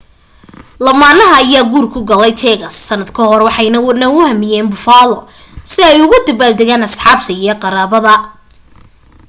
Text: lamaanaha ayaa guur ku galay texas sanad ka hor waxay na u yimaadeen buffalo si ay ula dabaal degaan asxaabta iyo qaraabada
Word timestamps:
lamaanaha 0.85 1.33
ayaa 1.43 1.69
guur 1.71 1.85
ku 1.93 1.99
galay 2.09 2.33
texas 2.41 2.75
sanad 2.87 3.09
ka 3.15 3.21
hor 3.29 3.41
waxay 3.47 3.67
na 3.71 3.79
u 3.87 3.89
yimaadeen 3.91 4.67
buffalo 4.71 5.17
si 5.71 5.79
ay 5.89 5.97
ula 6.05 6.19
dabaal 6.27 6.53
degaan 6.59 6.85
asxaabta 6.87 7.31
iyo 7.41 7.53
qaraabada 7.63 8.13